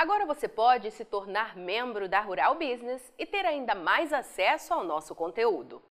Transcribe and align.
Agora 0.00 0.24
você 0.24 0.48
pode 0.48 0.90
se 0.90 1.04
tornar 1.04 1.54
membro 1.54 2.08
da 2.08 2.20
Rural 2.20 2.54
Business 2.54 3.12
e 3.18 3.26
ter 3.26 3.44
ainda 3.44 3.74
mais 3.74 4.14
acesso 4.14 4.72
ao 4.72 4.82
nosso 4.82 5.14
conteúdo. 5.14 5.82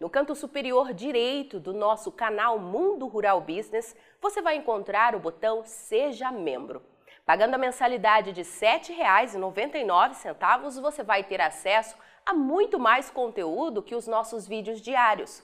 No 0.00 0.10
canto 0.10 0.34
superior 0.34 0.92
direito 0.92 1.60
do 1.60 1.72
nosso 1.72 2.10
canal 2.10 2.58
Mundo 2.58 3.06
Rural 3.06 3.40
Business, 3.40 3.94
você 4.20 4.42
vai 4.42 4.56
encontrar 4.56 5.14
o 5.14 5.20
botão 5.20 5.62
Seja 5.64 6.32
Membro. 6.32 6.82
Pagando 7.24 7.54
a 7.54 7.58
mensalidade 7.58 8.32
de 8.32 8.42
R$ 8.42 8.48
7,99, 8.48 10.80
você 10.80 11.04
vai 11.04 11.22
ter 11.22 11.40
acesso 11.40 11.96
a 12.26 12.34
muito 12.34 12.80
mais 12.80 13.10
conteúdo 13.10 13.80
que 13.80 13.94
os 13.94 14.08
nossos 14.08 14.44
vídeos 14.44 14.80
diários. 14.80 15.40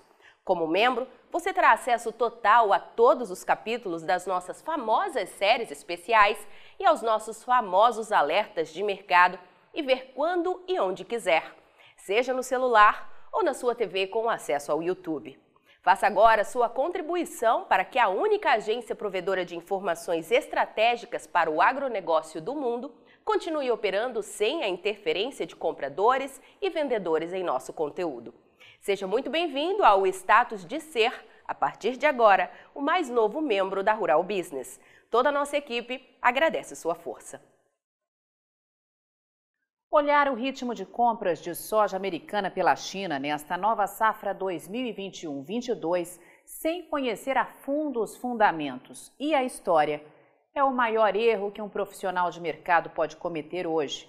Como 0.48 0.66
membro, 0.66 1.06
você 1.30 1.52
terá 1.52 1.72
acesso 1.72 2.10
total 2.10 2.72
a 2.72 2.78
todos 2.78 3.30
os 3.30 3.44
capítulos 3.44 4.02
das 4.02 4.26
nossas 4.26 4.62
famosas 4.62 5.28
séries 5.28 5.70
especiais 5.70 6.38
e 6.80 6.86
aos 6.86 7.02
nossos 7.02 7.44
famosos 7.44 8.10
alertas 8.10 8.72
de 8.72 8.82
mercado 8.82 9.38
e 9.74 9.82
ver 9.82 10.14
quando 10.14 10.64
e 10.66 10.80
onde 10.80 11.04
quiser, 11.04 11.54
seja 11.98 12.32
no 12.32 12.42
celular 12.42 13.28
ou 13.30 13.44
na 13.44 13.52
sua 13.52 13.74
TV 13.74 14.06
com 14.06 14.30
acesso 14.30 14.72
ao 14.72 14.82
YouTube. 14.82 15.38
Faça 15.82 16.06
agora 16.06 16.42
sua 16.44 16.70
contribuição 16.70 17.64
para 17.64 17.84
que 17.84 17.98
a 17.98 18.08
única 18.08 18.52
agência 18.52 18.96
provedora 18.96 19.44
de 19.44 19.54
informações 19.54 20.30
estratégicas 20.30 21.26
para 21.26 21.50
o 21.50 21.60
agronegócio 21.60 22.40
do 22.40 22.54
mundo 22.54 22.90
continue 23.22 23.70
operando 23.70 24.22
sem 24.22 24.62
a 24.64 24.68
interferência 24.68 25.44
de 25.44 25.54
compradores 25.54 26.40
e 26.58 26.70
vendedores 26.70 27.34
em 27.34 27.44
nosso 27.44 27.70
conteúdo. 27.70 28.32
Seja 28.80 29.06
muito 29.06 29.28
bem-vindo 29.28 29.84
ao 29.84 30.06
status 30.06 30.64
de 30.64 30.80
ser, 30.80 31.12
a 31.46 31.54
partir 31.54 31.96
de 31.96 32.06
agora, 32.06 32.50
o 32.74 32.80
mais 32.80 33.08
novo 33.08 33.40
membro 33.40 33.82
da 33.82 33.92
Rural 33.92 34.22
Business. 34.22 34.80
Toda 35.10 35.30
a 35.30 35.32
nossa 35.32 35.56
equipe 35.56 36.02
agradece 36.20 36.76
sua 36.76 36.94
força. 36.94 37.42
Olhar 39.90 40.28
o 40.28 40.34
ritmo 40.34 40.74
de 40.74 40.84
compras 40.84 41.40
de 41.40 41.54
soja 41.54 41.96
americana 41.96 42.50
pela 42.50 42.76
China 42.76 43.18
nesta 43.18 43.56
nova 43.56 43.86
safra 43.86 44.34
2021-22 44.34 46.20
sem 46.44 46.82
conhecer 46.82 47.38
a 47.38 47.46
fundo 47.46 48.02
os 48.02 48.14
fundamentos 48.14 49.10
e 49.18 49.34
a 49.34 49.42
história 49.42 50.04
é 50.54 50.62
o 50.62 50.72
maior 50.72 51.16
erro 51.16 51.50
que 51.50 51.62
um 51.62 51.70
profissional 51.70 52.30
de 52.30 52.38
mercado 52.38 52.90
pode 52.90 53.16
cometer 53.16 53.66
hoje. 53.66 54.06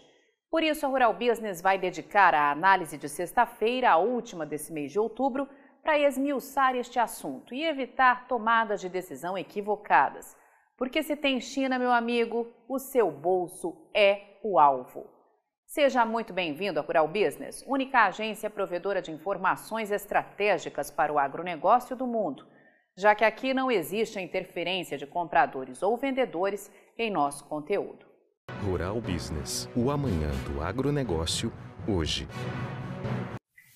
Por 0.49 0.63
isso, 0.63 0.83
a 0.83 0.89
Rural 0.89 1.13
Business 1.13 1.61
vai 1.61 1.77
dedicar 1.77 2.33
a 2.33 2.49
análise 2.49 2.97
de 2.97 3.07
sexta-feira, 3.07 3.91
a 3.91 3.97
última 3.97 4.47
desse 4.47 4.73
mês 4.73 4.91
de 4.91 4.99
outubro, 4.99 5.47
para 5.83 5.99
esmiuçar 5.99 6.75
este 6.75 6.97
assunto 6.97 7.53
e 7.53 7.63
evitar 7.63 8.27
tomadas 8.27 8.81
de 8.81 8.89
decisão 8.89 9.37
equivocadas. 9.37 10.35
Porque 10.75 11.03
se 11.03 11.15
tem 11.15 11.39
China, 11.39 11.77
meu 11.77 11.91
amigo, 11.91 12.51
o 12.67 12.79
seu 12.79 13.11
bolso 13.11 13.89
é 13.93 14.39
o 14.43 14.59
alvo. 14.59 15.05
Seja 15.67 16.03
muito 16.03 16.33
bem-vindo 16.33 16.79
à 16.79 16.83
Rural 16.83 17.07
Business, 17.07 17.63
única 17.67 18.05
agência 18.05 18.49
provedora 18.49 19.03
de 19.03 19.11
informações 19.11 19.91
estratégicas 19.91 20.89
para 20.89 21.13
o 21.13 21.19
agronegócio 21.19 21.95
do 21.95 22.07
mundo, 22.07 22.47
já 22.97 23.13
que 23.13 23.23
aqui 23.23 23.53
não 23.53 23.69
existe 23.69 24.17
a 24.17 24.21
interferência 24.21 24.97
de 24.97 25.05
compradores 25.05 25.83
ou 25.83 25.95
vendedores 25.95 26.71
em 26.97 27.11
nosso 27.11 27.45
conteúdo. 27.45 28.08
Rural 28.63 28.99
Business, 28.99 29.69
o 29.73 29.89
amanhã 29.89 30.29
do 30.45 30.61
agronegócio, 30.61 31.51
hoje. 31.87 32.27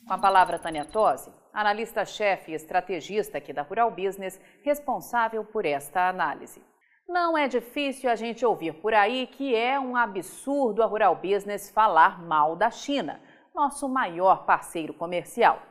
Com 0.06 0.14
a 0.14 0.17
palavra 0.17 0.59
Tânia 0.59 0.84
Tosi, 0.84 1.31
analista-chefe 1.53 2.52
e 2.52 2.56
estrategista 2.56 3.38
aqui 3.38 3.54
da 3.54 3.61
Rural 3.61 3.89
Business, 3.92 4.39
responsável 4.61 5.45
por 5.45 5.66
esta 5.66 6.09
análise. 6.09 6.61
Não 7.08 7.38
é 7.38 7.48
difícil 7.48 8.09
a 8.09 8.16
gente 8.16 8.45
ouvir 8.45 8.73
por 8.73 8.94
aí 8.94 9.28
que 9.28 9.56
é 9.56 9.80
um 9.80 9.95
absurdo 9.95 10.84
a 10.84 10.86
Rural 10.86 11.16
Business 11.16 11.70
falar 11.70 12.22
mal 12.22 12.56
da 12.58 12.70
China, 12.70 13.22
nosso 13.56 13.88
maior 13.88 14.45
parceiro 14.45 14.94
comercial. 14.94 15.61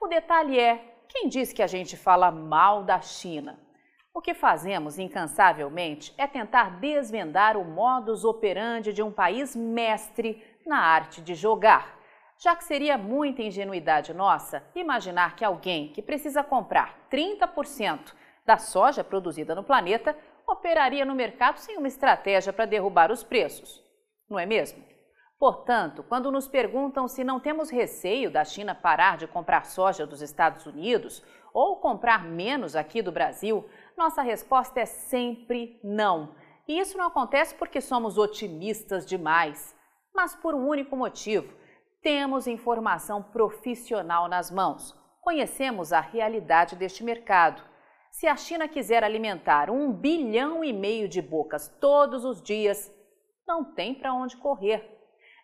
O 0.00 0.06
detalhe 0.06 0.58
é: 0.58 0.96
quem 1.08 1.28
diz 1.28 1.52
que 1.52 1.62
a 1.62 1.66
gente 1.66 1.94
fala 1.94 2.30
mal 2.30 2.82
da 2.82 3.02
China? 3.02 3.65
O 4.16 4.22
que 4.22 4.32
fazemos 4.32 4.98
incansavelmente 4.98 6.14
é 6.16 6.26
tentar 6.26 6.80
desvendar 6.80 7.54
o 7.54 7.62
modus 7.66 8.24
operandi 8.24 8.90
de 8.90 9.02
um 9.02 9.12
país 9.12 9.54
mestre 9.54 10.42
na 10.66 10.78
arte 10.78 11.20
de 11.20 11.34
jogar. 11.34 11.98
Já 12.38 12.56
que 12.56 12.64
seria 12.64 12.96
muita 12.96 13.42
ingenuidade 13.42 14.14
nossa 14.14 14.64
imaginar 14.74 15.36
que 15.36 15.44
alguém 15.44 15.92
que 15.92 16.00
precisa 16.00 16.42
comprar 16.42 17.06
30% 17.12 18.14
da 18.46 18.56
soja 18.56 19.04
produzida 19.04 19.54
no 19.54 19.62
planeta 19.62 20.16
operaria 20.46 21.04
no 21.04 21.14
mercado 21.14 21.58
sem 21.58 21.76
uma 21.76 21.86
estratégia 21.86 22.54
para 22.54 22.64
derrubar 22.64 23.12
os 23.12 23.22
preços, 23.22 23.84
não 24.30 24.38
é 24.38 24.46
mesmo? 24.46 24.82
Portanto, 25.38 26.02
quando 26.02 26.32
nos 26.32 26.48
perguntam 26.48 27.06
se 27.06 27.22
não 27.22 27.38
temos 27.38 27.68
receio 27.68 28.30
da 28.30 28.42
China 28.42 28.74
parar 28.74 29.18
de 29.18 29.26
comprar 29.26 29.66
soja 29.66 30.06
dos 30.06 30.22
Estados 30.22 30.64
Unidos 30.64 31.22
ou 31.52 31.76
comprar 31.76 32.24
menos 32.24 32.74
aqui 32.74 33.02
do 33.02 33.12
Brasil, 33.12 33.66
nossa 33.96 34.22
resposta 34.22 34.80
é 34.80 34.86
sempre 34.86 35.80
não. 35.82 36.34
E 36.68 36.78
isso 36.78 36.98
não 36.98 37.06
acontece 37.06 37.54
porque 37.54 37.80
somos 37.80 38.18
otimistas 38.18 39.06
demais, 39.06 39.74
mas 40.14 40.34
por 40.34 40.54
um 40.54 40.66
único 40.66 40.96
motivo: 40.96 41.52
temos 42.02 42.46
informação 42.46 43.22
profissional 43.22 44.28
nas 44.28 44.50
mãos, 44.50 44.94
conhecemos 45.20 45.92
a 45.92 46.00
realidade 46.00 46.76
deste 46.76 47.02
mercado 47.02 47.62
se 48.16 48.26
a 48.26 48.34
China 48.34 48.66
quiser 48.66 49.04
alimentar 49.04 49.68
um 49.68 49.92
bilhão 49.92 50.64
e 50.64 50.72
meio 50.72 51.06
de 51.06 51.20
bocas 51.20 51.68
todos 51.78 52.24
os 52.24 52.40
dias, 52.40 52.90
não 53.46 53.62
tem 53.62 53.94
para 53.94 54.14
onde 54.14 54.38
correr. 54.38 54.90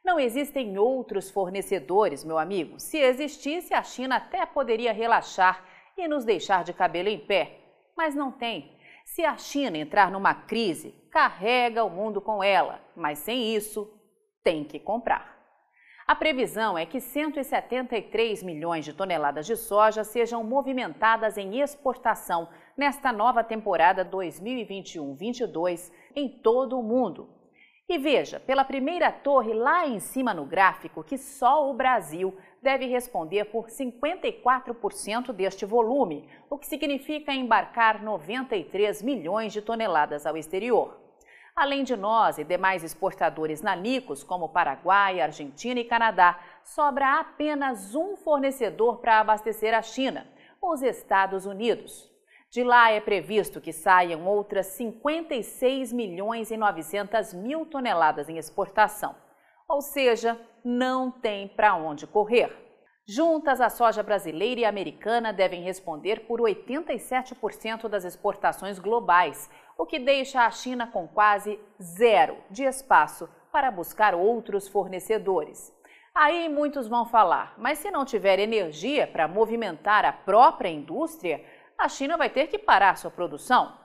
Não 0.02 0.18
existem 0.18 0.78
outros 0.78 1.30
fornecedores, 1.30 2.24
meu 2.24 2.38
amigo. 2.38 2.80
Se 2.80 2.96
existisse, 2.96 3.74
a 3.74 3.82
China 3.82 4.16
até 4.16 4.46
poderia 4.46 4.90
relaxar 4.90 5.62
e 5.98 6.08
nos 6.08 6.24
deixar 6.24 6.64
de 6.64 6.72
cabelo 6.72 7.10
em 7.10 7.18
pé. 7.18 7.60
Mas 7.96 8.14
não 8.14 8.30
tem. 8.30 8.76
Se 9.04 9.24
a 9.24 9.36
China 9.36 9.76
entrar 9.76 10.10
numa 10.10 10.34
crise, 10.34 10.94
carrega 11.10 11.84
o 11.84 11.90
mundo 11.90 12.20
com 12.20 12.42
ela, 12.42 12.80
mas 12.96 13.18
sem 13.18 13.54
isso, 13.54 13.92
tem 14.42 14.64
que 14.64 14.78
comprar. 14.78 15.32
A 16.06 16.14
previsão 16.14 16.76
é 16.76 16.84
que 16.84 17.00
173 17.00 18.42
milhões 18.42 18.84
de 18.84 18.92
toneladas 18.92 19.46
de 19.46 19.56
soja 19.56 20.02
sejam 20.02 20.42
movimentadas 20.42 21.38
em 21.38 21.60
exportação 21.60 22.48
nesta 22.76 23.12
nova 23.12 23.44
temporada 23.44 24.04
2021-22 24.04 25.92
em 26.14 26.28
todo 26.28 26.78
o 26.78 26.82
mundo. 26.82 27.28
E 27.88 27.98
veja, 27.98 28.40
pela 28.40 28.64
primeira 28.64 29.12
torre 29.12 29.52
lá 29.52 29.86
em 29.86 30.00
cima 30.00 30.32
no 30.32 30.44
gráfico, 30.44 31.04
que 31.04 31.18
só 31.18 31.70
o 31.70 31.74
Brasil 31.74 32.36
deve 32.62 32.86
responder 32.86 33.46
por 33.46 33.66
54% 33.66 35.32
deste 35.32 35.66
volume, 35.66 36.28
o 36.48 36.56
que 36.56 36.66
significa 36.66 37.32
embarcar 37.32 38.02
93 38.02 39.02
milhões 39.02 39.52
de 39.52 39.60
toneladas 39.60 40.24
ao 40.24 40.36
exterior. 40.36 41.02
Além 41.54 41.84
de 41.84 41.96
nós 41.96 42.38
e 42.38 42.44
demais 42.44 42.82
exportadores 42.82 43.60
nanicos, 43.60 44.24
como 44.24 44.48
Paraguai, 44.48 45.20
Argentina 45.20 45.80
e 45.80 45.84
Canadá, 45.84 46.40
sobra 46.64 47.20
apenas 47.20 47.94
um 47.94 48.16
fornecedor 48.16 48.98
para 48.98 49.18
abastecer 49.20 49.74
a 49.74 49.82
China, 49.82 50.26
os 50.62 50.80
Estados 50.82 51.44
Unidos. 51.44 52.10
De 52.48 52.62
lá 52.62 52.90
é 52.90 53.00
previsto 53.00 53.60
que 53.60 53.72
saiam 53.72 54.26
outras 54.26 54.66
56 54.66 55.92
milhões 55.92 56.50
e 56.50 56.56
900 56.56 57.34
mil 57.34 57.66
toneladas 57.66 58.28
em 58.28 58.38
exportação. 58.38 59.14
Ou 59.68 59.80
seja, 59.80 60.38
não 60.64 61.10
tem 61.10 61.48
para 61.48 61.74
onde 61.74 62.06
correr. 62.06 62.62
Juntas, 63.06 63.60
a 63.60 63.68
soja 63.68 64.02
brasileira 64.02 64.60
e 64.60 64.64
americana 64.64 65.32
devem 65.32 65.62
responder 65.62 66.20
por 66.20 66.40
87% 66.40 67.88
das 67.88 68.04
exportações 68.04 68.78
globais, 68.78 69.50
o 69.76 69.84
que 69.84 69.98
deixa 69.98 70.46
a 70.46 70.50
China 70.50 70.86
com 70.86 71.08
quase 71.08 71.58
zero 71.80 72.36
de 72.48 72.62
espaço 72.62 73.28
para 73.50 73.70
buscar 73.70 74.14
outros 74.14 74.68
fornecedores. 74.68 75.72
Aí 76.14 76.48
muitos 76.48 76.86
vão 76.86 77.04
falar, 77.04 77.54
mas 77.58 77.78
se 77.78 77.90
não 77.90 78.04
tiver 78.04 78.38
energia 78.38 79.06
para 79.06 79.26
movimentar 79.26 80.04
a 80.04 80.12
própria 80.12 80.68
indústria, 80.68 81.44
a 81.76 81.88
China 81.88 82.16
vai 82.16 82.30
ter 82.30 82.46
que 82.46 82.58
parar 82.58 82.96
sua 82.96 83.10
produção? 83.10 83.76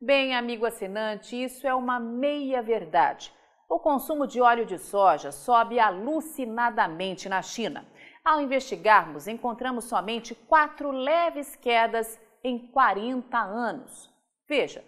Bem, 0.00 0.34
amigo 0.34 0.64
assinante, 0.64 1.42
isso 1.42 1.66
é 1.66 1.74
uma 1.74 2.00
meia 2.00 2.62
verdade. 2.62 3.32
O 3.68 3.78
consumo 3.78 4.26
de 4.26 4.40
óleo 4.40 4.66
de 4.66 4.78
soja 4.78 5.32
sobe 5.32 5.80
alucinadamente 5.80 7.28
na 7.28 7.40
China. 7.40 7.86
Ao 8.24 8.40
investigarmos, 8.40 9.26
encontramos 9.26 9.84
somente 9.84 10.34
quatro 10.34 10.90
leves 10.90 11.56
quedas 11.56 12.20
em 12.42 12.58
40 12.58 13.38
anos. 13.38 14.10
Veja, 14.46 14.84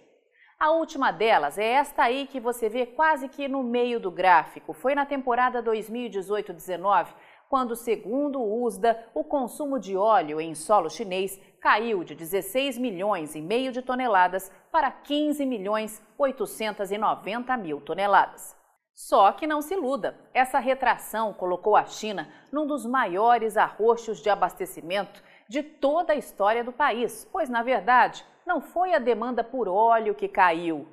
a 0.59 0.71
última 0.71 1.11
delas 1.11 1.59
é 1.59 1.65
esta 1.65 2.03
aí 2.03 2.27
que 2.27 2.41
você 2.41 2.69
vê 2.69 2.87
quase 2.87 3.29
que 3.29 3.49
no 3.49 3.63
meio 3.63 4.01
do 4.01 4.11
gráfico. 4.11 4.73
Foi 4.73 4.95
na 4.95 5.05
temporada 5.05 5.63
2018-19, 5.63 7.09
quando, 7.49 7.77
segundo 7.77 8.41
o 8.41 8.65
USDA, 8.65 9.07
o 9.15 9.23
consumo 9.23 9.79
de 9.79 9.97
óleo 9.97 10.41
em 10.41 10.55
solo 10.55 10.89
chinês 10.89 11.41
caiu 11.61 12.03
de 12.03 12.15
16 12.15 12.79
milhões 12.79 13.35
e 13.35 13.41
meio 13.43 13.71
de 13.71 13.83
toneladas 13.83 14.51
para 14.73 14.91
15 14.91 15.45
milhões 15.45 16.03
890 16.17 17.57
mil 17.59 17.81
toneladas. 17.81 18.56
Só 18.97 19.31
que 19.31 19.47
não 19.47 19.61
se 19.61 19.75
iluda, 19.75 20.19
essa 20.33 20.59
retração 20.59 21.35
colocou 21.35 21.77
a 21.77 21.85
China 21.85 22.33
num 22.51 22.67
dos 22.67 22.87
maiores 22.87 23.59
arroxos 23.59 24.23
de 24.23 24.31
abastecimento 24.31 25.23
de 25.47 25.63
toda 25.63 26.15
a 26.15 26.17
história 26.17 26.65
do 26.65 26.73
país, 26.73 27.29
pois, 27.31 27.51
na 27.51 27.63
verdade, 27.63 28.25
não 28.47 28.59
foi 28.59 28.95
a 28.95 28.99
demanda 28.99 29.45
por 29.45 29.69
óleo 29.69 30.15
que 30.15 30.27
caiu. 30.27 30.89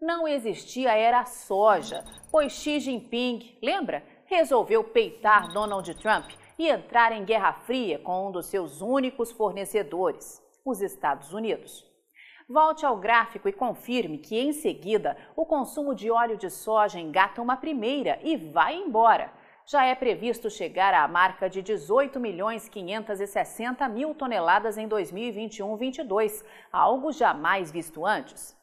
Não 0.00 0.28
existia 0.28 0.92
era 0.92 1.24
soja, 1.24 2.04
pois 2.30 2.52
Xi 2.52 2.78
Jinping, 2.78 3.58
lembra, 3.60 4.04
resolveu 4.26 4.84
peitar 4.84 5.52
Donald 5.52 5.92
Trump 5.96 6.30
e 6.56 6.68
entrar 6.68 7.10
em 7.10 7.24
guerra 7.24 7.52
fria 7.52 7.98
com 7.98 8.28
um 8.28 8.30
dos 8.30 8.46
seus 8.46 8.80
únicos 8.80 9.32
fornecedores, 9.32 10.40
os 10.64 10.80
Estados 10.80 11.32
Unidos. 11.32 11.84
Volte 12.50 12.86
ao 12.86 12.96
gráfico 12.96 13.46
e 13.46 13.52
confirme 13.52 14.16
que, 14.16 14.40
em 14.40 14.54
seguida, 14.54 15.18
o 15.36 15.44
consumo 15.44 15.94
de 15.94 16.10
óleo 16.10 16.38
de 16.38 16.48
soja 16.48 16.98
engata 16.98 17.42
uma 17.42 17.58
primeira 17.58 18.18
e 18.22 18.38
vai 18.38 18.74
embora. 18.74 19.30
Já 19.66 19.84
é 19.84 19.94
previsto 19.94 20.48
chegar 20.48 20.94
à 20.94 21.06
marca 21.06 21.50
de 21.50 21.60
18 21.60 22.18
milhões 22.18 22.66
560 22.66 23.86
mil 23.90 24.14
toneladas 24.14 24.78
em 24.78 24.88
2021-22, 24.88 26.42
algo 26.72 27.12
jamais 27.12 27.70
visto 27.70 28.06
antes. 28.06 28.56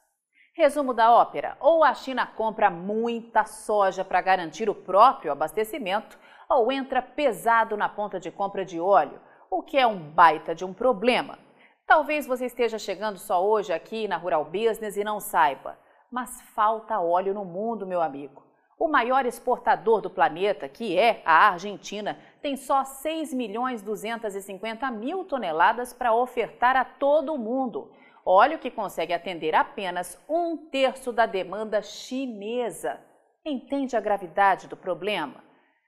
Resumo 0.55 0.91
da 0.91 1.13
ópera: 1.13 1.55
ou 1.59 1.83
a 1.83 1.93
China 1.93 2.25
compra 2.25 2.71
muita 2.71 3.45
soja 3.45 4.03
para 4.03 4.19
garantir 4.19 4.67
o 4.67 4.73
próprio 4.73 5.31
abastecimento, 5.31 6.17
ou 6.49 6.71
entra 6.71 7.03
pesado 7.03 7.77
na 7.77 7.87
ponta 7.87 8.19
de 8.19 8.31
compra 8.31 8.65
de 8.65 8.79
óleo, 8.79 9.21
o 9.47 9.61
que 9.61 9.77
é 9.77 9.85
um 9.85 9.99
baita 9.99 10.55
de 10.55 10.65
um 10.65 10.73
problema. 10.73 11.44
Talvez 11.87 12.25
você 12.25 12.47
esteja 12.47 12.79
chegando 12.79 13.19
só 13.19 13.45
hoje 13.45 13.71
aqui 13.71 14.07
na 14.07 14.17
Rural 14.17 14.43
Business 14.43 14.97
e 14.97 15.03
não 15.03 15.19
saiba, 15.19 15.77
mas 16.09 16.41
falta 16.55 16.99
óleo 16.99 17.31
no 17.31 17.45
mundo, 17.45 17.85
meu 17.85 18.01
amigo. 18.01 18.43
O 18.77 18.87
maior 18.87 19.23
exportador 19.23 20.01
do 20.01 20.09
planeta, 20.09 20.67
que 20.67 20.97
é 20.97 21.21
a 21.23 21.49
Argentina, 21.49 22.17
tem 22.41 22.57
só 22.57 22.83
6 22.83 23.35
milhões 23.35 23.83
250 23.83 24.89
mil 24.89 25.25
toneladas 25.25 25.93
para 25.93 26.11
ofertar 26.11 26.75
a 26.75 26.83
todo 26.83 27.31
o 27.35 27.37
mundo. 27.37 27.91
Óleo 28.25 28.57
que 28.57 28.71
consegue 28.71 29.13
atender 29.13 29.53
apenas 29.53 30.19
um 30.27 30.57
terço 30.57 31.13
da 31.13 31.27
demanda 31.27 31.83
chinesa. 31.83 32.99
Entende 33.45 33.95
a 33.95 34.01
gravidade 34.01 34.67
do 34.67 34.75
problema? 34.75 35.44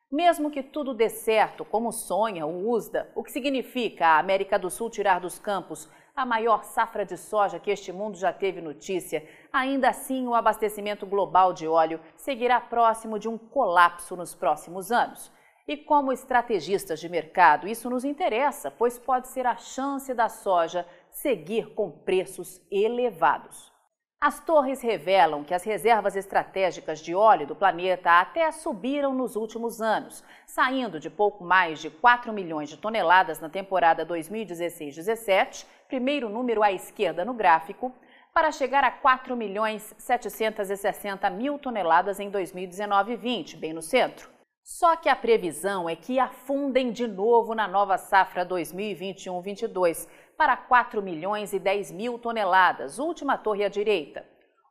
Mesmo 0.09 0.49
que 0.49 0.63
tudo 0.63 0.93
dê 0.93 1.09
certo, 1.09 1.65
como 1.65 1.91
sonha 1.91 2.45
o 2.45 2.69
USDA, 2.69 3.11
o 3.13 3.21
que 3.21 3.31
significa 3.31 4.07
a 4.07 4.19
América 4.19 4.57
do 4.57 4.69
Sul 4.69 4.89
tirar 4.89 5.19
dos 5.19 5.37
campos 5.37 5.89
a 6.15 6.25
maior 6.25 6.63
safra 6.63 7.05
de 7.05 7.17
soja 7.17 7.59
que 7.59 7.69
este 7.69 7.91
mundo 7.91 8.17
já 8.17 8.31
teve 8.31 8.61
notícia, 8.61 9.27
ainda 9.51 9.89
assim 9.89 10.25
o 10.25 10.33
abastecimento 10.33 11.05
global 11.05 11.51
de 11.51 11.67
óleo 11.67 11.99
seguirá 12.15 12.59
próximo 12.61 13.19
de 13.19 13.27
um 13.27 13.37
colapso 13.37 14.15
nos 14.15 14.33
próximos 14.33 14.93
anos. 14.93 15.29
E 15.67 15.75
como 15.75 16.13
estrategistas 16.13 17.01
de 17.01 17.09
mercado, 17.09 17.67
isso 17.67 17.89
nos 17.89 18.05
interessa, 18.05 18.71
pois 18.71 18.97
pode 18.97 19.27
ser 19.27 19.45
a 19.45 19.57
chance 19.57 20.13
da 20.13 20.29
soja 20.29 20.87
seguir 21.11 21.73
com 21.75 21.91
preços 21.91 22.61
elevados. 22.71 23.76
As 24.19 24.39
torres 24.39 24.81
revelam 24.81 25.43
que 25.43 25.53
as 25.53 25.63
reservas 25.63 26.15
estratégicas 26.15 26.99
de 26.99 27.13
óleo 27.13 27.45
do 27.45 27.55
planeta 27.55 28.19
até 28.19 28.51
subiram 28.51 29.13
nos 29.13 29.35
últimos 29.35 29.79
anos, 29.79 30.23
saindo 30.47 30.99
de 30.99 31.07
pouco 31.07 31.43
mais 31.43 31.79
de 31.79 31.91
4 31.91 32.33
milhões 32.33 32.67
de 32.67 32.77
toneladas 32.77 33.39
na 33.39 33.47
temporada 33.47 34.03
2016-17, 34.07 35.67
primeiro 35.87 36.29
número 36.29 36.63
à 36.63 36.71
esquerda 36.71 37.23
no 37.23 37.35
gráfico, 37.35 37.93
para 38.33 38.51
chegar 38.51 38.83
a 38.83 38.89
4 38.89 39.35
milhões 39.35 39.93
760 39.99 41.29
mil 41.29 41.59
toneladas 41.59 42.19
em 42.19 42.31
2019-20, 42.31 43.55
bem 43.55 43.71
no 43.71 43.83
centro. 43.83 44.35
Só 44.63 44.97
que 44.97 45.07
a 45.07 45.15
previsão 45.15 45.87
é 45.87 45.95
que 45.95 46.19
afundem 46.19 46.91
de 46.91 47.07
novo 47.07 47.55
na 47.55 47.67
nova 47.67 47.97
safra 47.97 48.45
2021-22, 48.45 50.07
para 50.37 50.55
4 50.55 51.01
milhões 51.01 51.51
e 51.51 51.59
10 51.59 51.91
mil 51.91 52.19
toneladas, 52.19 52.99
última 52.99 53.37
torre 53.37 53.65
à 53.65 53.69
direita. 53.69 54.23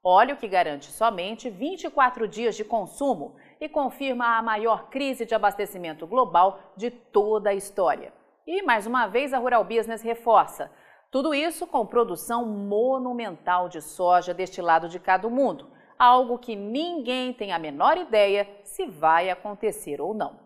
Óleo 0.03 0.37
que 0.37 0.47
garante 0.47 0.87
somente 0.87 1.51
24 1.51 2.29
dias 2.29 2.55
de 2.55 2.65
consumo 2.65 3.35
e 3.61 3.69
confirma 3.69 4.39
a 4.39 4.43
maior 4.43 4.89
crise 4.89 5.27
de 5.27 5.35
abastecimento 5.35 6.07
global 6.07 6.61
de 6.77 6.93
toda 6.93 7.51
a 7.51 7.55
história. 7.55 8.13
E, 8.47 8.63
mais 8.63 8.87
uma 8.87 9.09
vez, 9.09 9.35
a 9.35 9.39
Rural 9.39 9.65
Business 9.65 10.03
reforça. 10.03 10.71
Tudo 11.11 11.35
isso 11.35 11.67
com 11.67 11.85
produção 11.85 12.47
monumental 12.47 13.69
de 13.69 13.83
soja 13.83 14.33
deste 14.33 14.62
lado 14.62 14.89
de 14.89 15.01
cada 15.01 15.29
mundo, 15.29 15.69
algo 15.99 16.39
que 16.39 16.55
ninguém 16.55 17.33
tem 17.33 17.53
a 17.53 17.59
menor 17.59 17.99
ideia 17.99 18.49
se 18.62 18.87
vai 18.87 19.29
acontecer 19.29 20.01
ou 20.01 20.15
não. 20.15 20.39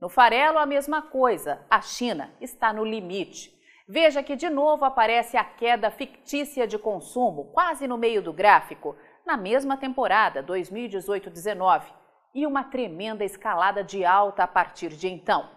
No 0.00 0.08
farelo, 0.08 0.58
a 0.58 0.64
mesma 0.64 1.02
coisa. 1.02 1.60
A 1.68 1.82
China 1.82 2.30
está 2.40 2.72
no 2.72 2.84
limite. 2.84 3.55
Veja 3.88 4.20
que 4.20 4.34
de 4.34 4.50
novo 4.50 4.84
aparece 4.84 5.36
a 5.36 5.44
queda 5.44 5.92
fictícia 5.92 6.66
de 6.66 6.76
consumo, 6.76 7.44
quase 7.52 7.86
no 7.86 7.96
meio 7.96 8.20
do 8.20 8.32
gráfico, 8.32 8.96
na 9.24 9.36
mesma 9.36 9.76
temporada 9.76 10.42
2018-19, 10.42 11.84
e 12.34 12.44
uma 12.44 12.64
tremenda 12.64 13.24
escalada 13.24 13.84
de 13.84 14.04
alta 14.04 14.42
a 14.42 14.46
partir 14.48 14.88
de 14.88 15.08
então. 15.08 15.48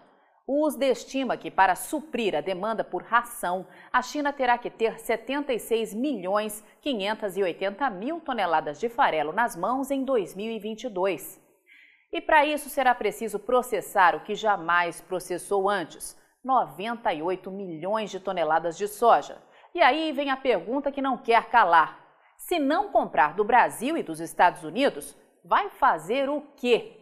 O 0.46 0.64
USDA 0.64 0.86
estima 0.86 1.36
que, 1.36 1.50
para 1.50 1.74
suprir 1.74 2.36
a 2.36 2.40
demanda 2.40 2.84
por 2.84 3.02
ração, 3.02 3.66
a 3.92 4.00
China 4.00 4.32
terá 4.32 4.56
que 4.58 4.70
ter 4.70 4.98
76 4.98 5.92
milhões 5.92 6.64
580 6.80 7.90
mil 7.90 8.20
toneladas 8.20 8.78
de 8.78 8.88
farelo 8.88 9.32
nas 9.32 9.56
mãos 9.56 9.90
em 9.90 10.04
2022. 10.04 11.40
E 12.12 12.20
para 12.20 12.46
isso 12.46 12.68
será 12.68 12.94
preciso 12.94 13.38
processar 13.38 14.14
o 14.14 14.20
que 14.20 14.34
jamais 14.34 15.00
processou 15.00 15.68
antes, 15.68 16.19
98 16.42 17.50
milhões 17.50 18.10
de 18.10 18.18
toneladas 18.18 18.76
de 18.76 18.88
soja. 18.88 19.36
E 19.74 19.82
aí 19.82 20.10
vem 20.12 20.30
a 20.30 20.36
pergunta 20.36 20.90
que 20.90 21.02
não 21.02 21.18
quer 21.18 21.50
calar. 21.50 22.00
Se 22.38 22.58
não 22.58 22.88
comprar 22.88 23.34
do 23.34 23.44
Brasil 23.44 23.96
e 23.96 24.02
dos 24.02 24.20
Estados 24.20 24.64
Unidos, 24.64 25.16
vai 25.44 25.68
fazer 25.68 26.30
o 26.30 26.40
quê? 26.56 26.96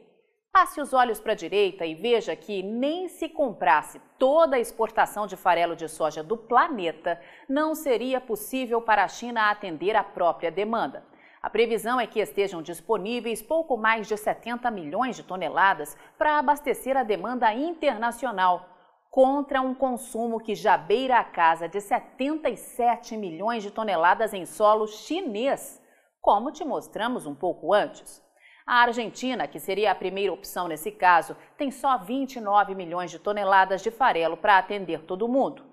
Passe 0.53 0.81
os 0.81 0.93
olhos 0.93 1.21
para 1.21 1.33
a 1.33 1.37
direita 1.37 1.87
e 1.87 1.95
veja 1.95 2.35
que 2.35 2.63
nem 2.63 3.07
se 3.07 3.29
comprasse 3.29 4.01
toda 4.19 4.57
a 4.57 4.61
exportação 4.61 5.27
de 5.27 5.37
farelo 5.37 5.77
de 5.77 5.89
soja 5.89 6.23
do 6.23 6.37
planeta, 6.37 7.21
não 7.49 7.75
seria 7.77 8.21
possível 8.21 8.83
para 8.83 9.05
a 9.05 9.09
China 9.09 9.51
atender 9.51 9.95
a 9.95 10.03
própria 10.03 10.51
demanda. 10.51 11.05
A 11.41 11.49
previsão 11.49 12.01
é 12.01 12.07
que 12.07 12.19
estejam 12.19 12.61
disponíveis 12.61 13.41
pouco 13.41 13.77
mais 13.77 14.09
de 14.09 14.17
70 14.17 14.69
milhões 14.73 15.15
de 15.15 15.23
toneladas 15.23 15.97
para 16.19 16.39
abastecer 16.39 16.97
a 16.97 17.05
demanda 17.05 17.55
internacional 17.55 18.68
contra 19.11 19.61
um 19.61 19.75
consumo 19.75 20.39
que 20.39 20.55
já 20.55 20.77
beira 20.77 21.19
a 21.19 21.25
casa 21.25 21.69
de 21.69 21.81
77 21.81 23.17
milhões 23.17 23.63
de 23.63 23.71
toneladas 23.71 24.35
em 24.35 24.45
solo 24.45 24.87
chinês, 24.87 25.83
como 26.21 26.53
te 26.53 26.65
mostramos 26.65 27.27
um 27.27 27.35
pouco 27.35 27.73
antes. 27.73 28.23
A 28.67 28.83
Argentina, 28.83 29.49
que 29.49 29.59
seria 29.59 29.91
a 29.91 29.95
primeira 29.95 30.31
opção 30.31 30.69
nesse 30.69 30.93
caso, 30.93 31.35
tem 31.57 31.71
só 31.71 31.97
29 31.97 32.75
milhões 32.75 33.11
de 33.11 33.19
toneladas 33.19 33.81
de 33.81 33.91
farelo 33.91 34.37
para 34.37 34.59
atender 34.59 35.05
todo 35.05 35.27
mundo. 35.27 35.65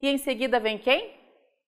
E 0.00 0.08
em 0.08 0.18
seguida 0.18 0.60
vem 0.60 0.78
quem? 0.78 1.18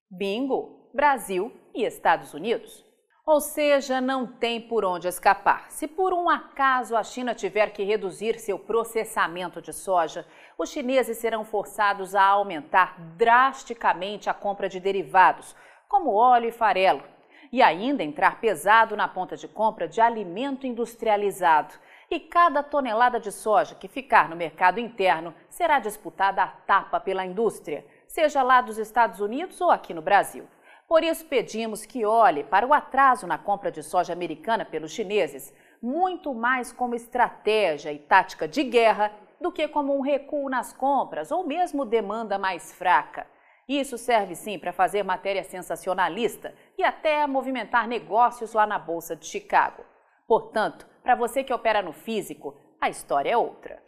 Bingo! 0.09 0.89
Brasil 0.95 1.53
e 1.75 1.85
Estados 1.85 2.33
Unidos. 2.33 2.86
Ou 3.29 3.41
seja, 3.41 4.01
não 4.01 4.25
tem 4.25 4.61
por 4.61 4.85
onde 4.85 5.09
escapar. 5.09 5.67
Se 5.69 5.89
por 5.89 6.13
um 6.13 6.31
acaso 6.31 6.95
a 6.95 7.03
China 7.03 7.35
tiver 7.35 7.71
que 7.71 7.83
reduzir 7.83 8.39
seu 8.39 8.57
processamento 8.57 9.61
de 9.61 9.73
soja, 9.73 10.25
os 10.57 10.71
chineses 10.71 11.19
serão 11.19 11.45
forçados 11.45 12.15
a 12.15 12.23
aumentar 12.23 12.95
drasticamente 13.17 14.31
a 14.31 14.35
compra 14.35 14.69
de 14.69 14.79
derivados, 14.79 15.57
como 15.89 16.15
óleo 16.15 16.51
e 16.51 16.53
farelo, 16.53 17.03
e 17.51 17.61
ainda 17.61 18.05
entrar 18.05 18.39
pesado 18.41 18.97
na 18.97 19.09
ponta 19.09 19.37
de 19.37 19.49
compra 19.49 19.89
de 19.89 20.01
alimento 20.01 20.65
industrializado. 20.65 21.75
E 22.09 22.21
cada 22.21 22.63
tonelada 22.63 23.19
de 23.19 23.33
soja 23.33 23.75
que 23.75 23.89
ficar 23.89 24.29
no 24.29 24.37
mercado 24.37 24.79
interno 24.79 25.35
será 25.49 25.81
disputada 25.81 26.45
a 26.45 26.47
tapa 26.47 27.01
pela 27.01 27.27
indústria, 27.27 27.85
seja 28.07 28.45
lá 28.45 28.61
dos 28.61 28.79
Estados 28.79 29.19
Unidos 29.19 29.61
ou 29.61 29.73
aqui 29.73 29.93
no 29.93 30.01
Brasil. 30.01 30.47
Por 30.89 31.03
isso, 31.03 31.27
pedimos 31.27 31.85
que 31.85 32.05
olhe 32.05 32.45
para 32.45 32.67
o 32.67 32.73
atraso 32.73 33.27
na 33.27 33.37
compra 33.37 33.73
de 33.73 33.83
soja 33.83 34.13
americana 34.13 34.65
pelos 34.65 34.93
chineses, 34.93 35.53
muito 35.83 36.33
mais 36.33 36.73
como 36.73 36.95
estratégia 36.95 37.93
e 37.93 37.99
tática 37.99 38.47
de 38.47 38.63
guerra 38.63 39.13
do 39.41 39.51
que 39.51 39.67
como 39.69 39.97
um 39.97 40.01
recuo 40.01 40.49
nas 40.49 40.73
compras 40.73 41.31
ou 41.31 41.47
mesmo 41.47 41.85
demanda 41.85 42.39
mais 42.39 42.73
fraca. 42.73 43.27
Isso 43.69 43.99
serve 43.99 44.37
sim 44.37 44.59
para 44.59 44.73
fazer 44.73 45.03
matéria 45.03 45.43
sensacionalista 45.43 46.55
e 46.79 46.85
até 46.85 47.27
movimentar 47.27 47.89
negócios 47.89 48.53
lá 48.53 48.65
na 48.65 48.79
Bolsa 48.79 49.17
de 49.17 49.27
Chicago. 49.27 49.85
Portanto, 50.27 50.87
para 51.03 51.17
você 51.17 51.43
que 51.43 51.53
opera 51.53 51.83
no 51.83 51.93
físico, 51.93 52.57
a 52.81 52.89
história 52.89 53.31
é 53.31 53.37
outra. 53.37 53.86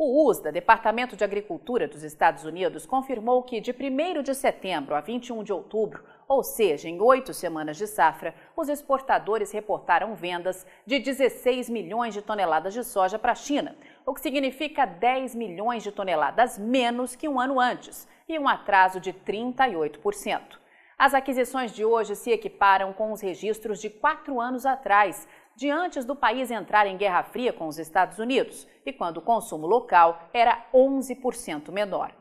O 0.00 0.28
USDA, 0.28 0.52
Departamento 0.52 1.16
de 1.16 1.24
Agricultura 1.24 1.88
dos 1.88 2.04
Estados 2.04 2.44
Unidos, 2.44 2.86
confirmou 2.86 3.42
que 3.42 3.60
de 3.60 3.72
1 3.72 4.22
de 4.22 4.32
setembro 4.32 4.94
a 4.94 5.00
21 5.00 5.42
de 5.42 5.52
outubro, 5.52 6.04
ou 6.28 6.44
seja, 6.44 6.88
em 6.88 7.00
oito 7.00 7.34
semanas 7.34 7.76
de 7.76 7.84
safra, 7.88 8.32
os 8.56 8.68
exportadores 8.68 9.50
reportaram 9.50 10.14
vendas 10.14 10.64
de 10.86 11.00
16 11.00 11.68
milhões 11.68 12.14
de 12.14 12.22
toneladas 12.22 12.74
de 12.74 12.84
soja 12.84 13.18
para 13.18 13.32
a 13.32 13.34
China, 13.34 13.76
o 14.06 14.14
que 14.14 14.20
significa 14.20 14.86
10 14.86 15.34
milhões 15.34 15.82
de 15.82 15.90
toneladas 15.90 16.56
menos 16.56 17.16
que 17.16 17.28
um 17.28 17.40
ano 17.40 17.58
antes 17.58 18.06
e 18.28 18.38
um 18.38 18.46
atraso 18.46 19.00
de 19.00 19.12
38%. 19.12 20.60
As 20.98 21.14
aquisições 21.14 21.70
de 21.70 21.84
hoje 21.84 22.16
se 22.16 22.32
equiparam 22.32 22.92
com 22.92 23.12
os 23.12 23.20
registros 23.20 23.80
de 23.80 23.88
quatro 23.88 24.40
anos 24.40 24.66
atrás, 24.66 25.28
de 25.58 25.68
antes 25.68 26.04
do 26.04 26.14
país 26.14 26.52
entrar 26.52 26.86
em 26.86 26.96
guerra 26.96 27.24
fria 27.24 27.52
com 27.52 27.66
os 27.66 27.80
Estados 27.80 28.20
Unidos 28.20 28.64
e 28.86 28.92
quando 28.92 29.16
o 29.16 29.22
consumo 29.22 29.66
local 29.66 30.28
era 30.32 30.64
11% 30.72 31.72
menor. 31.72 32.14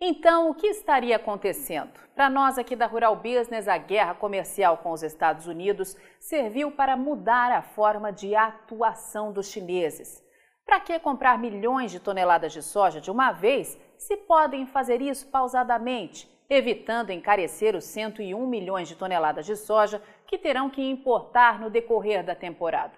Então, 0.00 0.48
o 0.48 0.54
que 0.54 0.68
estaria 0.68 1.16
acontecendo? 1.16 1.90
Para 2.14 2.30
nós 2.30 2.56
aqui 2.56 2.76
da 2.76 2.86
Rural 2.86 3.16
Business, 3.16 3.66
a 3.66 3.76
guerra 3.78 4.14
comercial 4.14 4.76
com 4.78 4.92
os 4.92 5.02
Estados 5.02 5.48
Unidos 5.48 5.96
serviu 6.20 6.70
para 6.70 6.96
mudar 6.96 7.50
a 7.50 7.62
forma 7.62 8.12
de 8.12 8.36
atuação 8.36 9.32
dos 9.32 9.48
chineses. 9.48 10.22
Para 10.64 10.78
que 10.78 10.96
comprar 11.00 11.36
milhões 11.36 11.90
de 11.90 11.98
toneladas 11.98 12.52
de 12.52 12.62
soja 12.62 13.00
de 13.00 13.10
uma 13.10 13.32
vez 13.32 13.76
se 13.98 14.16
podem 14.18 14.66
fazer 14.66 15.02
isso 15.02 15.26
pausadamente, 15.26 16.32
evitando 16.48 17.10
encarecer 17.10 17.74
os 17.74 17.82
101 17.82 18.46
milhões 18.46 18.86
de 18.86 18.94
toneladas 18.94 19.46
de 19.46 19.56
soja 19.56 20.00
que 20.26 20.38
terão 20.38 20.70
que 20.70 20.82
importar 20.82 21.60
no 21.60 21.70
decorrer 21.70 22.24
da 22.24 22.34
temporada. 22.34 22.94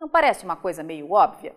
Não 0.00 0.08
parece 0.08 0.44
uma 0.44 0.56
coisa 0.56 0.82
meio 0.82 1.12
óbvia? 1.12 1.54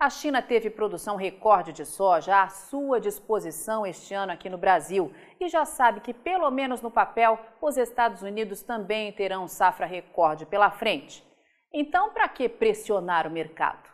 A 0.00 0.08
China 0.08 0.40
teve 0.40 0.70
produção 0.70 1.16
recorde 1.16 1.72
de 1.72 1.84
soja 1.84 2.42
à 2.42 2.48
sua 2.48 3.00
disposição 3.00 3.84
este 3.84 4.14
ano 4.14 4.30
aqui 4.30 4.48
no 4.48 4.56
Brasil 4.56 5.12
e 5.40 5.48
já 5.48 5.64
sabe 5.64 6.00
que, 6.00 6.14
pelo 6.14 6.48
menos 6.52 6.80
no 6.80 6.90
papel, 6.90 7.36
os 7.60 7.76
Estados 7.76 8.22
Unidos 8.22 8.62
também 8.62 9.12
terão 9.12 9.48
safra 9.48 9.86
recorde 9.86 10.46
pela 10.46 10.70
frente. 10.70 11.26
Então, 11.74 12.10
para 12.10 12.28
que 12.28 12.48
pressionar 12.48 13.26
o 13.26 13.30
mercado? 13.30 13.90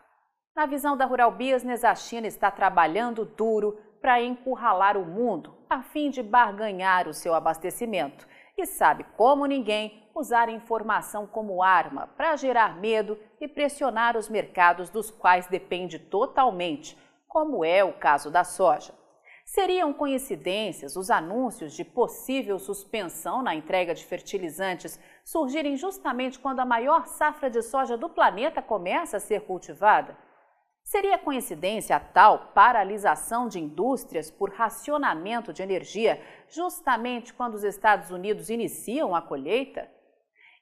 Na 0.55 0.67
visão 0.67 0.95
da 0.95 1.07
Rural 1.07 1.33
Business, 1.33 1.83
a 1.83 1.95
China 1.95 2.27
está 2.27 2.51
trabalhando 2.51 3.25
duro 3.25 3.79
para 4.01 4.23
encurralar 4.23 4.99
o 4.99 5.07
mundo, 5.07 5.57
a 5.71 5.83
fim 5.83 6.11
de 6.11 6.23
barganhar 6.23 7.09
o 7.09 7.15
seu 7.15 7.35
abastecimento. 7.35 8.29
E 8.57 8.67
sabe 8.67 9.05
como 9.17 9.47
ninguém 9.47 10.03
usar 10.15 10.49
informação 10.49 11.27
como 11.27 11.63
arma 11.63 12.07
para 12.17 12.37
gerar 12.37 12.77
medo 12.77 13.19
e 13.41 13.49
pressionar 13.49 14.17
os 14.17 14.29
mercados 14.29 14.89
dos 14.91 15.11
quais 15.11 15.47
depende 15.49 15.99
totalmente, 15.99 16.97
como 17.27 17.65
é 17.65 17.83
o 17.83 17.93
caso 17.95 18.31
da 18.31 18.45
soja. 18.45 18.95
Seriam 19.45 19.93
coincidências 19.93 20.97
os 20.97 21.11
anúncios 21.11 21.75
de 21.75 21.85
possível 21.85 22.59
suspensão 22.59 23.43
na 23.43 23.55
entrega 23.55 23.95
de 23.95 24.05
fertilizantes 24.05 24.99
surgirem 25.23 25.77
justamente 25.77 26.39
quando 26.39 26.61
a 26.61 26.65
maior 26.65 27.07
safra 27.07 27.51
de 27.51 27.61
soja 27.61 27.97
do 27.97 28.09
planeta 28.09 28.63
começa 28.63 29.19
a 29.19 29.21
ser 29.21 29.43
cultivada? 29.43 30.17
Seria 30.85 31.17
coincidência 31.17 31.97
a 31.97 32.01
tal 32.01 32.51
paralisação 32.55 33.49
de 33.49 33.59
indústrias 33.59 34.31
por 34.31 34.51
racionamento 34.53 35.51
de 35.51 35.63
energia 35.63 36.21
justamente 36.47 37.33
quando 37.33 37.55
os 37.55 37.65
Estados 37.65 38.11
Unidos 38.11 38.51
iniciam 38.51 39.15
a 39.15 39.23
colheita? 39.23 39.91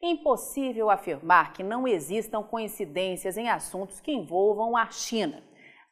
Impossível 0.00 0.90
afirmar 0.90 1.52
que 1.52 1.64
não 1.64 1.88
existam 1.88 2.40
coincidências 2.40 3.36
em 3.36 3.48
assuntos 3.50 4.00
que 4.00 4.12
envolvam 4.12 4.76
a 4.76 4.88
China. 4.92 5.42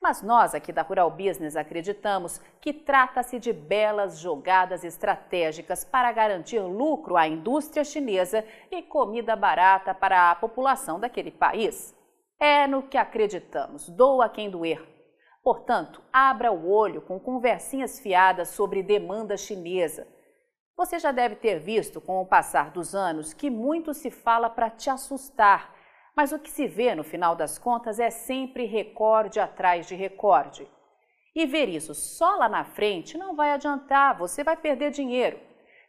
Mas 0.01 0.23
nós 0.23 0.55
aqui 0.55 0.73
da 0.73 0.83
Rural 0.83 1.11
Business 1.11 1.57
acreditamos 1.57 2.41
que 2.61 2.73
trata-se 2.73 3.41
de 3.41 3.53
belas 3.53 4.21
jogadas 4.21 4.85
estratégicas 4.85 5.85
para 5.85 6.11
garantir 6.13 6.61
lucro 6.61 7.17
à 7.17 7.27
indústria 7.27 7.85
chinesa 7.85 8.45
e 8.71 8.81
comida 8.81 9.35
barata 9.35 9.93
para 9.93 10.31
a 10.31 10.37
população 10.37 11.01
daquele 11.01 11.33
país. 11.33 11.99
É 12.43 12.67
no 12.67 12.83
que 12.83 12.97
acreditamos, 12.97 13.87
doa 13.91 14.27
quem 14.27 14.49
doer. 14.49 14.83
Portanto, 15.45 16.03
abra 16.11 16.51
o 16.51 16.71
olho 16.71 17.03
com 17.03 17.21
conversinhas 17.21 18.01
fiadas 18.01 18.49
sobre 18.49 18.83
demanda 18.83 19.37
chinesa. 19.37 20.09
Você 20.75 20.99
já 20.99 21.13
deve 21.13 21.35
ter 21.35 21.59
visto, 21.59 22.01
com 22.01 22.23
o 22.23 22.27
passar 22.27 22.71
dos 22.71 22.95
anos, 22.95 23.35
que 23.35 23.51
muito 23.51 23.93
se 23.93 24.11
fala 24.11 24.49
para 24.49 24.71
te 24.71 24.89
assustar, 24.89 25.75
mas 26.17 26.33
o 26.33 26.39
que 26.39 26.51
se 26.51 26.67
vê 26.67 26.95
no 26.95 27.05
final 27.05 27.37
das 27.37 27.59
contas 27.59 28.01
é 28.01 28.09
sempre 28.09 28.65
recorde 28.65 29.39
atrás 29.39 29.87
de 29.87 29.95
recorde. 29.95 30.67
E 31.37 31.45
ver 31.45 31.69
isso 31.69 31.95
só 31.95 32.37
lá 32.37 32.49
na 32.49 32.65
frente 32.65 33.19
não 33.19 33.37
vai 33.37 33.51
adiantar, 33.51 34.17
você 34.17 34.43
vai 34.43 34.57
perder 34.57 34.91
dinheiro. 34.91 35.39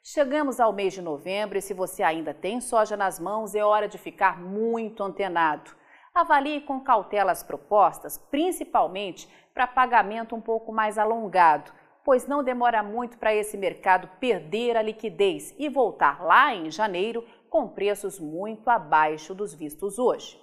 Chegamos 0.03 0.59
ao 0.59 0.73
mês 0.73 0.93
de 0.93 1.01
novembro 1.01 1.57
e 1.57 1.61
se 1.61 1.73
você 1.73 2.03
ainda 2.03 2.33
tem 2.33 2.59
soja 2.59 2.97
nas 2.97 3.21
mãos, 3.21 3.55
é 3.55 3.63
hora 3.63 3.87
de 3.87 3.97
ficar 3.97 4.37
muito 4.37 5.01
antenado. 5.01 5.79
Avalie 6.13 6.59
com 6.61 6.81
cautela 6.81 7.31
as 7.31 7.41
propostas, 7.41 8.17
principalmente 8.17 9.29
para 9.53 9.65
pagamento 9.65 10.35
um 10.35 10.41
pouco 10.41 10.71
mais 10.73 10.97
alongado, 10.97 11.71
pois 12.03 12.27
não 12.27 12.43
demora 12.43 12.83
muito 12.83 13.17
para 13.17 13.33
esse 13.33 13.57
mercado 13.57 14.09
perder 14.19 14.75
a 14.75 14.81
liquidez 14.81 15.55
e 15.57 15.69
voltar 15.69 16.21
lá 16.21 16.53
em 16.53 16.69
janeiro 16.69 17.25
com 17.49 17.69
preços 17.69 18.19
muito 18.19 18.69
abaixo 18.69 19.33
dos 19.33 19.53
vistos 19.53 19.97
hoje. 19.97 20.37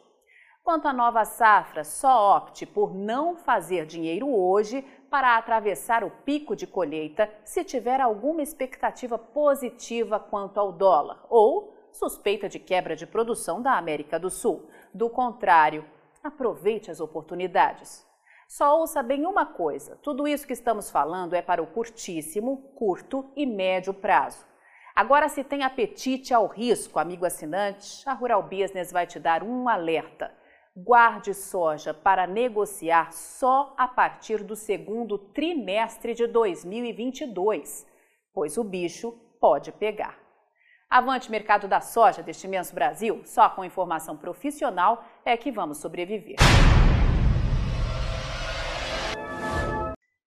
Quanto 0.64 0.88
à 0.88 0.92
nova 0.92 1.24
safra, 1.26 1.84
só 1.84 2.36
opte 2.36 2.64
por 2.64 2.94
não 2.94 3.36
fazer 3.36 3.84
dinheiro 3.84 4.28
hoje 4.28 4.82
para 5.10 5.36
atravessar 5.36 6.02
o 6.02 6.10
pico 6.10 6.56
de 6.56 6.66
colheita 6.66 7.30
se 7.44 7.62
tiver 7.62 8.00
alguma 8.00 8.42
expectativa 8.42 9.18
positiva 9.18 10.18
quanto 10.18 10.58
ao 10.58 10.72
dólar 10.72 11.26
ou 11.28 11.74
suspeita 11.92 12.48
de 12.48 12.58
quebra 12.58 12.94
de 12.94 13.06
produção 13.06 13.60
da 13.60 13.76
América 13.76 14.18
do 14.18 14.30
Sul. 14.30 14.68
Do 14.92 15.10
contrário, 15.10 15.84
aproveite 16.22 16.90
as 16.90 17.00
oportunidades. 17.00 18.06
Só 18.48 18.80
ouça 18.80 19.02
bem 19.02 19.26
uma 19.26 19.44
coisa: 19.44 19.96
tudo 20.02 20.26
isso 20.26 20.46
que 20.46 20.52
estamos 20.52 20.90
falando 20.90 21.34
é 21.34 21.42
para 21.42 21.62
o 21.62 21.66
curtíssimo, 21.66 22.72
curto 22.74 23.30
e 23.36 23.44
médio 23.44 23.92
prazo. 23.92 24.46
Agora, 24.96 25.28
se 25.28 25.44
tem 25.44 25.62
apetite 25.62 26.34
ao 26.34 26.46
risco, 26.46 26.98
amigo 26.98 27.24
assinante, 27.24 28.02
a 28.08 28.14
Rural 28.14 28.42
Business 28.42 28.90
vai 28.90 29.06
te 29.06 29.20
dar 29.20 29.44
um 29.44 29.68
alerta. 29.68 30.34
Guarde 30.74 31.34
soja 31.34 31.92
para 31.92 32.26
negociar 32.26 33.12
só 33.12 33.74
a 33.76 33.86
partir 33.86 34.42
do 34.42 34.56
segundo 34.56 35.18
trimestre 35.18 36.14
de 36.14 36.26
2022, 36.26 37.86
pois 38.32 38.56
o 38.56 38.64
bicho 38.64 39.12
pode 39.40 39.70
pegar. 39.72 40.27
Avante 40.90 41.30
mercado 41.30 41.68
da 41.68 41.82
soja 41.82 42.22
deste 42.22 42.46
imenso 42.46 42.74
Brasil, 42.74 43.20
só 43.26 43.50
com 43.50 43.62
informação 43.62 44.16
profissional 44.16 45.04
é 45.22 45.36
que 45.36 45.52
vamos 45.52 45.76
sobreviver. 45.78 46.36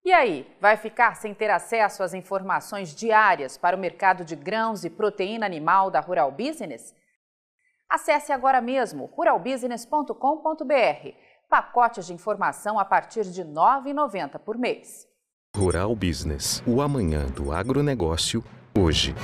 E 0.06 0.14
aí, 0.14 0.48
vai 0.60 0.78
ficar 0.78 1.16
sem 1.16 1.34
ter 1.34 1.50
acesso 1.50 2.04
às 2.04 2.14
informações 2.14 2.94
diárias 2.94 3.58
para 3.58 3.76
o 3.76 3.80
mercado 3.80 4.24
de 4.24 4.36
grãos 4.36 4.86
e 4.86 4.90
proteína 4.90 5.48
animal 5.48 5.90
da 5.90 6.00
Rural 6.00 6.32
Business? 6.32 6.94
Acesse 7.90 8.32
agora 8.32 8.62
mesmo 8.62 9.06
ruralbusiness.com.br. 9.06 11.10
Pacotes 11.50 12.06
de 12.06 12.14
informação 12.14 12.78
a 12.78 12.86
partir 12.86 13.24
de 13.24 13.42
R$ 13.42 13.50
9,90 13.50 14.38
por 14.38 14.60
mês. 14.60 15.08
Rural 15.56 15.96
Business, 15.96 16.62
o 16.68 16.82
amanhã 16.82 17.26
do 17.26 17.52
agronegócio, 17.52 18.44
hoje. 18.78 19.16